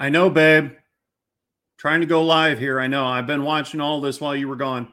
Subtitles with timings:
[0.00, 0.70] I know, babe.
[1.76, 2.80] Trying to go live here.
[2.80, 3.04] I know.
[3.04, 4.90] I've been watching all this while you were gone.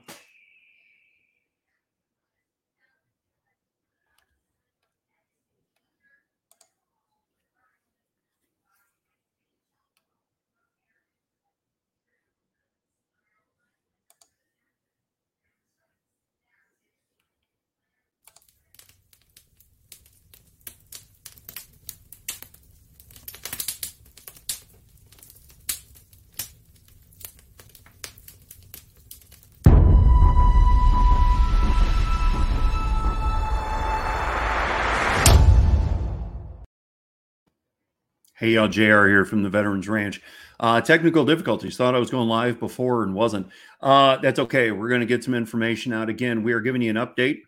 [38.37, 40.21] Hey, y'all, JR here from the Veterans Ranch.
[40.59, 41.75] Uh, technical difficulties.
[41.75, 43.47] Thought I was going live before and wasn't.
[43.81, 44.69] Uh, that's okay.
[44.69, 46.43] We're going to get some information out again.
[46.43, 47.39] We are giving you an update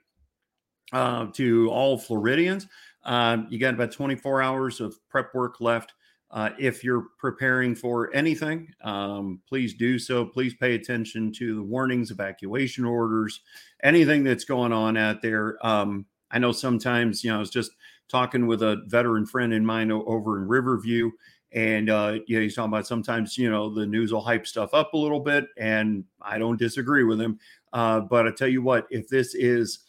[0.92, 2.66] uh, to all Floridians.
[3.04, 5.94] Uh, you got about 24 hours of prep work left.
[6.32, 10.26] Uh, if you're preparing for anything, um, please do so.
[10.26, 13.42] Please pay attention to the warnings, evacuation orders,
[13.84, 15.64] anything that's going on out there.
[15.64, 17.74] Um, I know sometimes, you know, it's just
[18.10, 21.12] talking with a veteran friend in mine over in Riverview,
[21.52, 24.98] and uh, he's talking about sometimes you know the news will hype stuff up a
[24.98, 27.40] little bit, and I don't disagree with him.
[27.72, 29.80] Uh, but I tell you what, if this is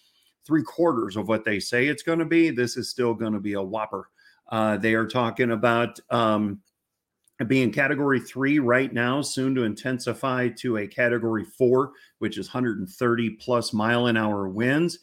[0.47, 3.41] three quarters of what they say it's going to be, this is still going to
[3.41, 4.09] be a whopper.
[4.49, 6.61] Uh, they are talking about um,
[7.47, 13.31] being category three right now, soon to intensify to a category four, which is 130
[13.31, 14.99] plus mile an hour winds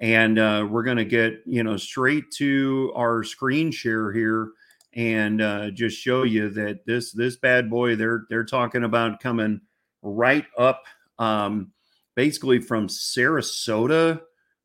[0.00, 4.52] and uh, we're going to get you know straight to our screen share here
[4.94, 9.60] and uh, just show you that this this bad boy they're they're talking about coming
[10.02, 10.84] right up
[11.18, 11.70] um,
[12.16, 14.20] basically from Sarasota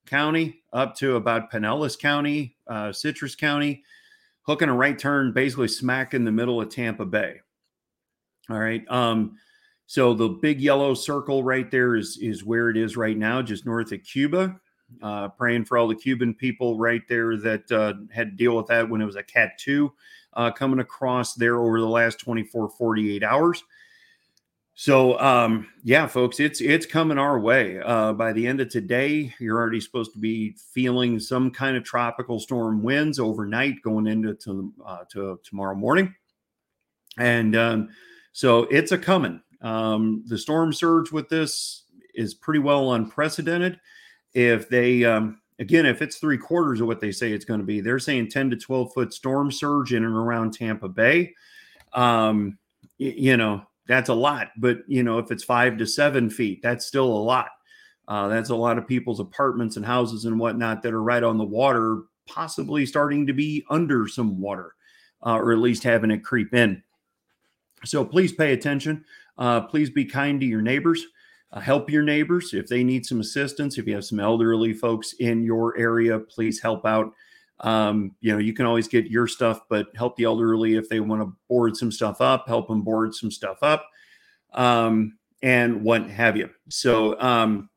[0.07, 3.83] County up to about Pinellas County, uh, Citrus County,
[4.43, 7.41] hooking a right turn basically smack in the middle of Tampa Bay.
[8.49, 8.83] All right.
[8.89, 9.37] Um,
[9.87, 13.65] so the big yellow circle right there is is where it is right now, just
[13.65, 14.59] north of Cuba.
[15.01, 18.67] Uh, praying for all the Cuban people right there that uh, had to deal with
[18.67, 19.91] that when it was a Cat 2
[20.33, 23.63] uh, coming across there over the last 24, 48 hours.
[24.77, 27.79] So um, yeah, folks, it's it's coming our way.
[27.79, 31.85] Uh, by the end of today, you're already supposed to be feeling some kind of
[31.85, 36.13] tropical storm winds overnight, going into to, uh, to tomorrow morning,
[37.17, 37.89] and um,
[38.33, 39.41] so it's a coming.
[39.61, 43.79] Um, the storm surge with this is pretty well unprecedented
[44.35, 47.65] if they um, again if it's three quarters of what they say it's going to
[47.65, 51.33] be they're saying 10 to 12 foot storm surge in and around tampa bay.
[51.93, 52.59] Um,
[52.99, 56.61] y- you know that's a lot but you know if it's five to seven feet
[56.61, 57.47] that's still a lot.
[58.07, 61.39] Uh, that's a lot of people's apartments and houses and whatnot that are right on
[61.39, 64.75] the water possibly starting to be under some water
[65.25, 66.83] uh, or at least having it creep in.
[67.83, 69.03] So please pay attention.
[69.39, 71.03] Uh, please be kind to your neighbors
[71.55, 73.77] uh, help your neighbors if they need some assistance.
[73.77, 77.13] If you have some elderly folks in your area, please help out.
[77.61, 80.99] Um, you know, you can always get your stuff, but help the elderly if they
[80.99, 83.87] want to board some stuff up, help them board some stuff up,
[84.53, 86.49] um, and what have you.
[86.67, 87.69] So, um,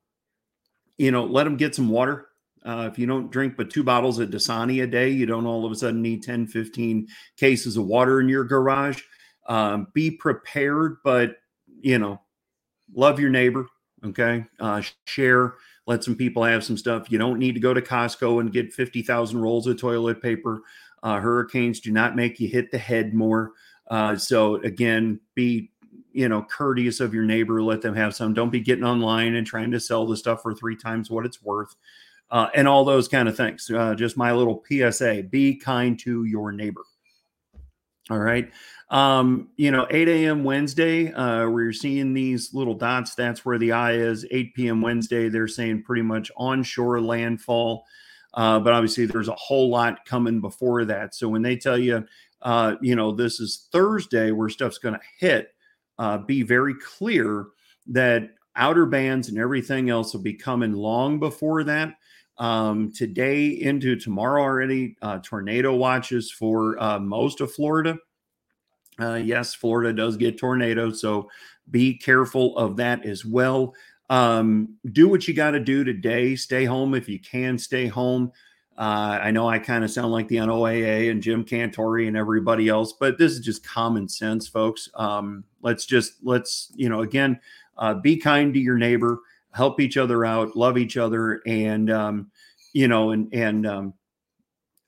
[0.96, 2.26] you know, let them get some water.
[2.64, 5.64] Uh, if you don't drink but two bottles of Dasani a day, you don't all
[5.64, 7.06] of a sudden need 10, 15
[7.36, 9.00] cases of water in your garage.
[9.46, 11.36] Um, be prepared, but,
[11.80, 12.20] you know,
[12.94, 13.66] love your neighbor.
[14.04, 14.44] Okay.
[14.60, 15.54] Uh, share,
[15.86, 17.10] let some people have some stuff.
[17.10, 20.62] You don't need to go to Costco and get 50,000 rolls of toilet paper.
[21.02, 23.52] Uh, hurricanes do not make you hit the head more.
[23.88, 25.70] Uh, so again, be
[26.12, 27.62] you know courteous of your neighbor.
[27.62, 28.34] Let them have some.
[28.34, 31.42] Don't be getting online and trying to sell the stuff for three times what it's
[31.42, 31.74] worth,
[32.30, 33.70] uh, and all those kind of things.
[33.70, 36.82] Uh, just my little PSA: be kind to your neighbor.
[38.10, 38.50] All right.
[38.90, 40.44] Um, you know, 8 a.m.
[40.44, 44.24] Wednesday, uh, you're seeing these little dots, that's where the eye is.
[44.30, 44.80] 8 p.m.
[44.80, 47.84] Wednesday, they're saying pretty much onshore landfall.
[48.32, 51.14] Uh, but obviously, there's a whole lot coming before that.
[51.14, 52.06] So when they tell you,
[52.40, 55.54] uh, you know, this is Thursday where stuff's going to hit,
[55.98, 57.46] uh, be very clear
[57.88, 61.94] that outer bands and everything else will be coming long before that.
[62.38, 67.98] Um, today into tomorrow already, uh, tornado watches for uh, most of Florida.
[69.00, 71.30] Uh, yes, Florida does get tornadoes, so
[71.70, 73.74] be careful of that as well.
[74.10, 76.34] Um, do what you got to do today.
[76.34, 77.58] Stay home if you can.
[77.58, 78.32] Stay home.
[78.78, 82.68] Uh, I know I kind of sound like the NOAA and Jim Cantore and everybody
[82.68, 84.88] else, but this is just common sense, folks.
[84.94, 87.40] Um, let's just let's you know again
[87.76, 89.18] uh, be kind to your neighbor,
[89.52, 92.30] help each other out, love each other, and um,
[92.72, 93.94] you know and and um,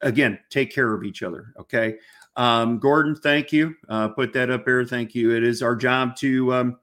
[0.02, 1.52] again take care of each other.
[1.58, 1.96] Okay.
[2.36, 3.74] Um, Gordon, thank you.
[3.88, 4.84] Uh, put that up there.
[4.84, 5.34] Thank you.
[5.34, 6.78] It is our job to um,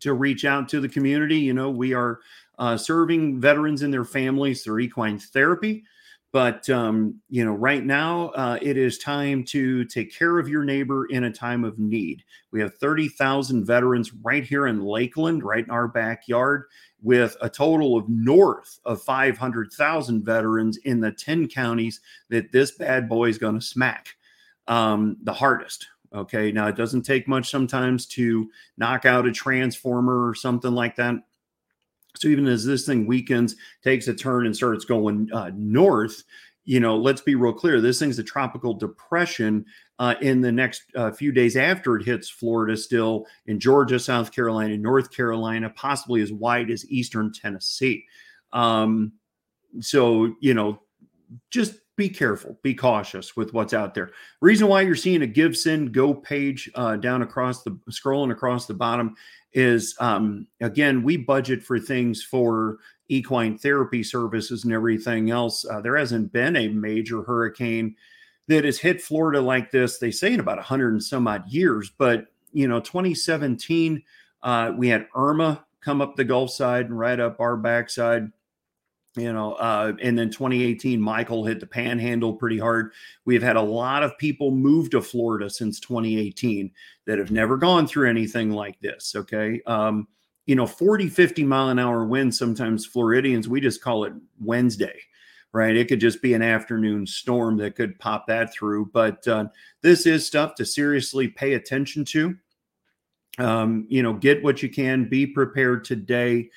[0.00, 1.38] to reach out to the community.
[1.38, 2.20] You know, we are
[2.58, 5.84] uh, serving veterans and their families through equine therapy.
[6.32, 10.64] But um, you know, right now uh, it is time to take care of your
[10.64, 12.24] neighbor in a time of need.
[12.50, 16.64] We have thirty thousand veterans right here in Lakeland, right in our backyard,
[17.00, 22.52] with a total of north of five hundred thousand veterans in the ten counties that
[22.52, 24.08] this bad boy is going to smack
[24.66, 25.86] um, the hardest.
[26.14, 30.96] Okay, now it doesn't take much sometimes to knock out a transformer or something like
[30.96, 31.14] that
[32.16, 36.24] so even as this thing weakens, takes a turn, and starts going uh, north,
[36.64, 37.80] you know, let's be real clear.
[37.80, 39.64] This thing's a tropical depression
[39.98, 44.32] uh, in the next uh, few days after it hits Florida, still in Georgia, South
[44.32, 48.04] Carolina, North Carolina, possibly as wide as eastern Tennessee.
[48.52, 49.12] Um,
[49.80, 50.82] so, you know,
[51.50, 54.10] just be careful, be cautious with what's out there.
[54.40, 58.74] Reason why you're seeing a GiveSend Go page uh, down across the scrolling across the
[58.74, 59.16] bottom
[59.54, 62.78] is um, again, we budget for things for
[63.08, 65.64] equine therapy services and everything else.
[65.64, 67.96] Uh, there hasn't been a major hurricane
[68.48, 69.98] that has hit Florida like this.
[69.98, 74.02] They say in about 100 and some odd years, but you know, 2017,
[74.42, 78.30] uh, we had Irma come up the Gulf side and right up our backside
[79.16, 82.92] you know uh, and then 2018 michael hit the panhandle pretty hard.
[83.24, 86.70] We've had a lot of people move to florida since 2018
[87.06, 89.60] that have never gone through anything like this okay?
[89.66, 90.06] Um,
[90.46, 94.98] you know 40 50 mile an hour winds sometimes floridians we just call it wednesday
[95.52, 95.76] right?
[95.76, 99.46] It could just be an afternoon storm that could pop that through but uh,
[99.80, 102.36] this is stuff to seriously pay attention to.
[103.38, 106.48] Um, you know get what you can be prepared today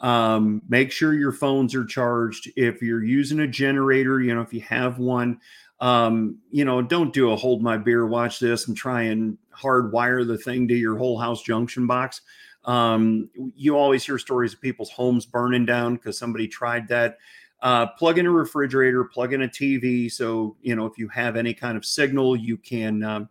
[0.00, 2.50] um, make sure your phones are charged.
[2.56, 5.40] If you're using a generator, you know, if you have one,
[5.80, 10.26] um, you know, don't do a hold my beer, watch this, and try and hardwire
[10.26, 12.20] the thing to your whole house junction box.
[12.64, 17.18] Um, you always hear stories of people's homes burning down because somebody tried that.
[17.62, 20.12] Uh, plug in a refrigerator, plug in a TV.
[20.12, 23.28] So, you know, if you have any kind of signal, you can um,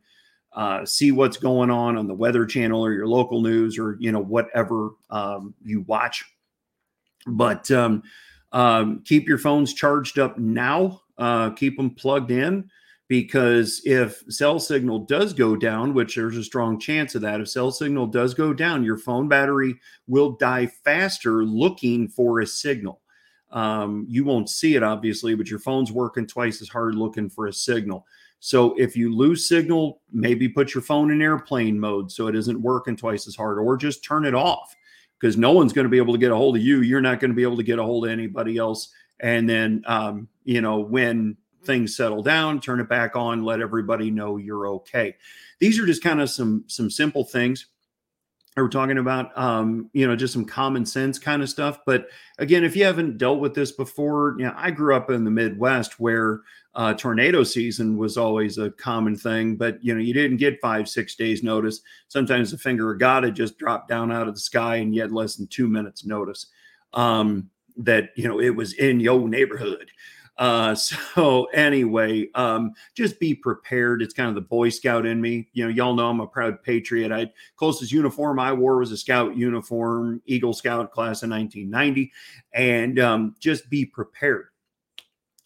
[0.53, 4.11] uh, see what's going on on the Weather Channel or your local news or, you
[4.11, 6.25] know, whatever um, you watch
[7.25, 8.03] but um,
[8.51, 11.01] um, keep your phones charged up now.
[11.17, 12.69] Uh, keep them plugged in
[13.07, 17.47] because if cell signal does go down, which there's a strong chance of that, if
[17.47, 23.01] cell signal does go down, your phone battery will die faster looking for a signal.
[23.51, 27.47] Um, you won't see it obviously, but your phone's working twice as hard looking for
[27.47, 28.05] a signal.
[28.39, 32.61] So if you lose signal, maybe put your phone in airplane mode so it isn't
[32.61, 34.75] working twice as hard, or just turn it off
[35.19, 36.81] because no one's going to be able to get a hold of you.
[36.81, 38.89] You're not going to be able to get a hold of anybody else.
[39.19, 44.11] And then, um, you know, when things settle down, turn it back on, let everybody
[44.11, 45.15] know you're okay.
[45.59, 47.67] These are just kind of some some simple things.
[48.57, 51.79] We're talking about, um, you know, just some common sense kind of stuff.
[51.85, 52.07] But
[52.39, 55.31] again, if you haven't dealt with this before, you know, I grew up in the
[55.31, 56.41] Midwest where
[56.73, 60.87] uh, tornado season was always a common thing, but you know, you didn't get five,
[60.87, 61.81] six days notice.
[62.07, 65.01] Sometimes the finger of God had just dropped down out of the sky and you
[65.01, 66.47] had less than two minutes notice
[66.93, 69.91] um, that, you know, it was in your neighborhood.
[70.37, 70.75] Uh,
[71.15, 74.01] so anyway, um, just be prepared.
[74.01, 75.49] It's kind of the Boy Scout in me.
[75.53, 77.11] You know, y'all know I'm a proud patriot.
[77.11, 82.11] I closest uniform I wore was a Scout uniform, Eagle Scout class in 1990,
[82.53, 84.47] and um, just be prepared.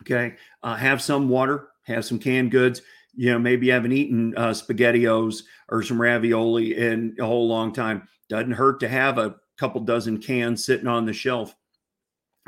[0.01, 0.35] Okay.
[0.63, 2.81] Uh, have some water, have some canned goods.
[3.15, 7.73] You know, maybe you haven't eaten uh, SpaghettiOs or some ravioli in a whole long
[7.73, 8.07] time.
[8.29, 11.53] Doesn't hurt to have a couple dozen cans sitting on the shelf.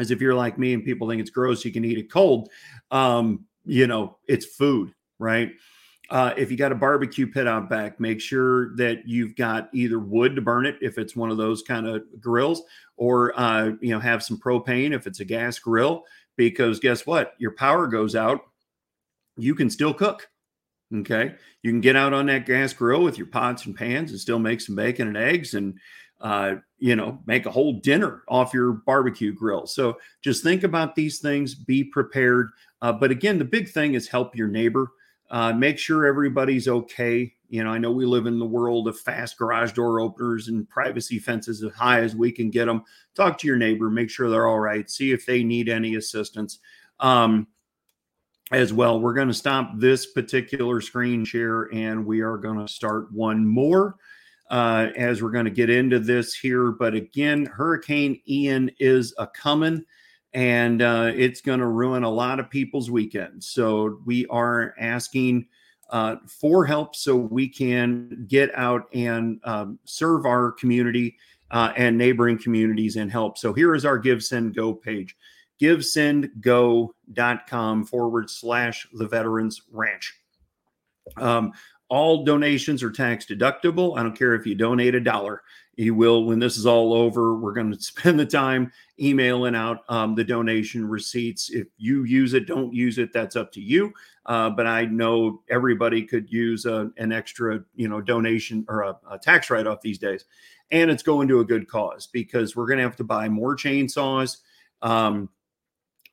[0.02, 2.50] As if you're like me and people think it's gross, you can eat it cold.
[2.90, 5.52] Um, you know, it's food, right?
[6.10, 10.00] Uh, if you got a barbecue pit out back, make sure that you've got either
[10.00, 12.64] wood to burn it if it's one of those kind of grills,
[12.98, 16.04] or uh, you know have some propane if it's a gas grill
[16.36, 17.34] because guess what?
[17.38, 18.42] Your power goes out,
[19.38, 20.28] you can still cook.
[20.94, 21.36] Okay.
[21.62, 24.40] You can get out on that gas grill with your pots and pans and still
[24.40, 25.76] make some bacon and eggs and,
[26.22, 29.66] uh, you know, make a whole dinner off your barbecue grill.
[29.66, 32.50] So just think about these things, be prepared.
[32.82, 34.88] Uh, but again, the big thing is help your neighbor.
[35.30, 37.34] Uh, make sure everybody's okay.
[37.50, 40.70] You know, I know we live in the world of fast garage door openers and
[40.70, 42.84] privacy fences as high as we can get them.
[43.16, 46.60] Talk to your neighbor, make sure they're all right, see if they need any assistance.
[47.00, 47.48] Um,
[48.52, 52.72] as well, we're going to stop this particular screen share and we are going to
[52.72, 53.96] start one more
[54.52, 56.72] uh, as we're going to get into this here.
[56.72, 59.84] But again, Hurricane Ian is a coming
[60.34, 63.48] and uh, it's going to ruin a lot of people's weekends.
[63.48, 65.48] So we are asking
[65.90, 71.18] uh, for help so we can get out and um, serve our community
[71.50, 73.38] uh, and neighboring communities and help.
[73.38, 75.16] So here is our Give Send Go page
[75.62, 80.14] givesendgo.com forward slash the Veterans Ranch.
[81.18, 81.52] Um,
[81.92, 83.98] all donations are tax deductible.
[83.98, 85.44] I don't care if you donate a dollar.
[85.76, 89.80] You will, when this is all over, we're going to spend the time emailing out
[89.90, 91.50] um, the donation receipts.
[91.50, 93.12] If you use it, don't use it.
[93.12, 93.92] That's up to you.
[94.26, 98.98] Uh, but I know everybody could use a, an extra, you know, donation or a,
[99.10, 100.24] a tax write-off these days,
[100.72, 103.58] and it's going to a good cause because we're going to have to buy more
[103.58, 104.38] chainsaws,
[104.82, 105.28] um,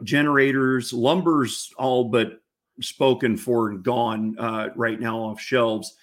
[0.02, 2.40] generators, lumber's all but
[2.80, 5.96] spoken for and gone uh, right now off shelves.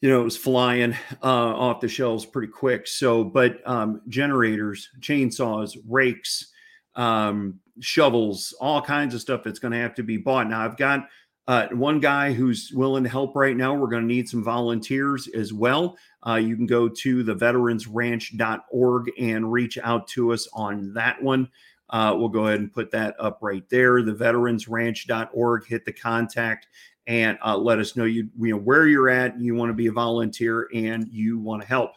[0.00, 2.86] You know, it was flying uh, off the shelves pretty quick.
[2.86, 6.52] So, but um, generators, chainsaws, rakes,
[6.94, 10.48] um, shovels, all kinds of stuff that's going to have to be bought.
[10.48, 11.06] Now, I've got
[11.50, 13.74] uh, one guy who's willing to help right now.
[13.74, 15.96] We're going to need some volunteers as well.
[16.26, 21.48] Uh, you can go to the veteransranch.org and reach out to us on that one.
[21.90, 24.02] Uh, we'll go ahead and put that up right there.
[24.02, 25.66] The veteransranch.org.
[25.66, 26.68] Hit the contact
[27.06, 29.38] and uh, let us know you, you know where you're at.
[29.40, 31.92] You want to be a volunteer and you want to help.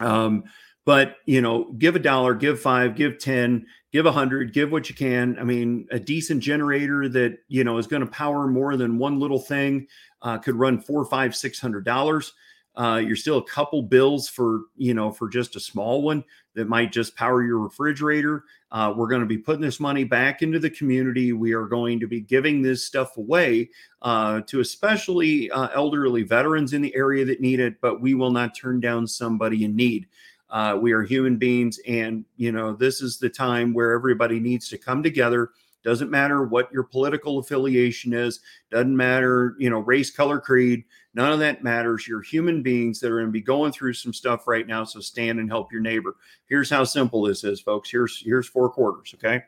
[0.00, 0.44] Um,
[0.84, 4.88] but you know, give a dollar, give five, give ten, give a hundred, give what
[4.88, 5.38] you can.
[5.38, 9.20] I mean, a decent generator that you know is going to power more than one
[9.20, 9.86] little thing
[10.22, 12.32] uh, could run four, five, six hundred dollars.
[12.74, 16.24] Uh, you're still a couple bills for you know for just a small one
[16.54, 18.44] that might just power your refrigerator.
[18.70, 21.32] Uh, we're going to be putting this money back into the community.
[21.32, 26.72] We are going to be giving this stuff away uh, to especially uh, elderly veterans
[26.72, 27.80] in the area that need it.
[27.80, 30.06] But we will not turn down somebody in need.
[30.48, 34.68] Uh, we are human beings, and you know this is the time where everybody needs
[34.68, 35.50] to come together
[35.84, 40.84] doesn't matter what your political affiliation is, doesn't matter, you know, race, color, creed,
[41.14, 42.06] none of that matters.
[42.06, 44.84] You're human beings that are going to be going through some stuff right now.
[44.84, 46.16] So stand and help your neighbor.
[46.46, 47.90] Here's how simple this is, folks.
[47.90, 49.14] Here's here's four quarters.
[49.14, 49.42] Okay.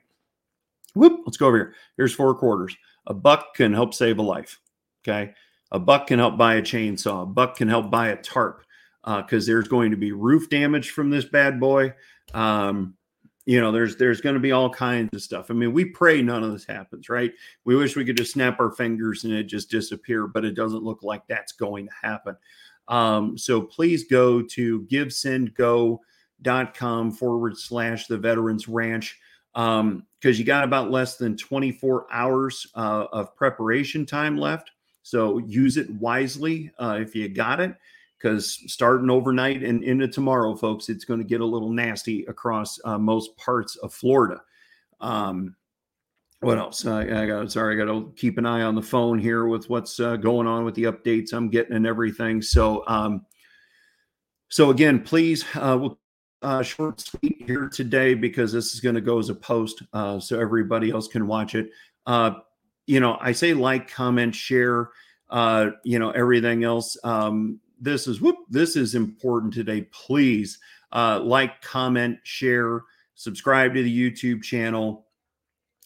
[0.94, 1.74] Whoop, let's go over here.
[1.96, 2.76] Here's four quarters.
[3.06, 4.60] A buck can help save a life.
[5.02, 5.34] Okay.
[5.72, 7.24] A buck can help buy a chainsaw.
[7.24, 8.64] A buck can help buy a tarp
[9.04, 11.92] because uh, there's going to be roof damage from this bad boy.
[12.32, 12.96] Um,
[13.46, 15.50] you know there's there's going to be all kinds of stuff.
[15.50, 17.32] I mean we pray none of this happens right?
[17.64, 20.82] We wish we could just snap our fingers and it just disappear but it doesn't
[20.82, 22.36] look like that's going to happen.
[22.88, 29.18] Um, so please go to givesendgo.com forward slash the veterans ranch
[29.54, 34.72] because um, you got about less than 24 hours uh, of preparation time left.
[35.02, 37.76] So use it wisely uh, if you got it
[38.24, 42.78] because starting overnight and into tomorrow, folks, it's going to get a little nasty across
[42.86, 44.40] uh, most parts of Florida.
[45.02, 45.54] Um,
[46.40, 46.86] what else?
[46.86, 49.68] I, I got sorry, I got to keep an eye on the phone here with
[49.68, 52.40] what's uh, going on with the updates I'm getting and everything.
[52.40, 53.26] So, um,
[54.48, 55.98] so again, please, uh, we'll
[56.40, 60.18] uh, short sweet here today because this is going to go as a post, uh,
[60.18, 61.68] so everybody else can watch it.
[62.06, 62.32] Uh,
[62.86, 64.90] you know, I say like, comment, share.
[65.30, 66.96] Uh, you know, everything else.
[67.02, 69.82] Um, this is whoop, this is important today.
[69.92, 70.58] Please
[70.92, 72.82] uh, like, comment, share,
[73.14, 75.06] subscribe to the YouTube channel.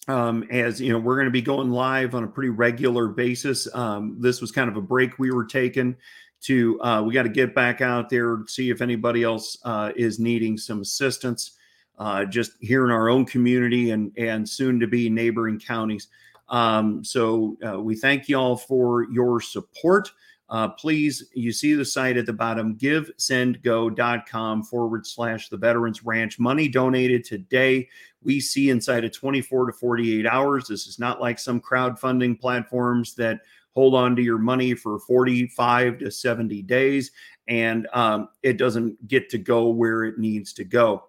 [0.06, 3.72] Um, as you know, we're going to be going live on a pretty regular basis.
[3.74, 5.96] Um, this was kind of a break we were taking
[6.40, 10.18] to uh, we got to get back out there see if anybody else uh, is
[10.18, 11.52] needing some assistance
[11.98, 16.08] uh, just here in our own community and and soon to be neighboring counties
[16.48, 20.12] um, so uh, we thank you all for your support
[20.50, 26.38] uh, please, you see the site at the bottom, givesendgo.com forward slash the Veterans Ranch.
[26.38, 27.88] Money donated today.
[28.22, 30.68] We see inside of 24 to 48 hours.
[30.68, 33.40] This is not like some crowdfunding platforms that
[33.74, 37.12] hold on to your money for 45 to 70 days
[37.48, 41.07] and um, it doesn't get to go where it needs to go.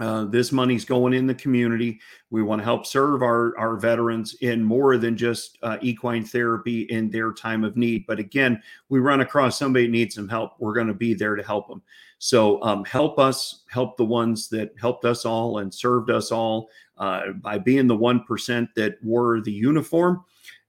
[0.00, 2.00] Uh, this money's going in the community.
[2.30, 6.82] We want to help serve our, our veterans in more than just uh, equine therapy
[6.82, 8.06] in their time of need.
[8.06, 10.54] But again, we run across somebody needs some help.
[10.58, 11.82] We're going to be there to help them.
[12.18, 16.70] So um, help us, help the ones that helped us all and served us all
[16.96, 20.24] uh, by being the 1% that wore the uniform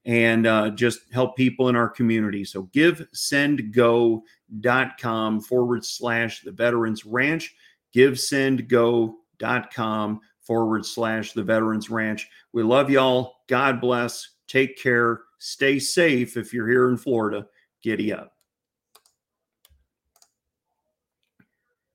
[0.06, 2.44] and uh, just help people in our community.
[2.44, 4.22] So give sendgo.com
[5.42, 7.56] forward slash the Veterans Ranch
[7.96, 12.30] givesendgo.com forward slash the Veterans Ranch.
[12.52, 13.36] We love y'all.
[13.48, 14.30] God bless.
[14.48, 15.22] Take care.
[15.40, 17.48] Stay safe if you're here in Florida.
[17.82, 18.33] Giddy up.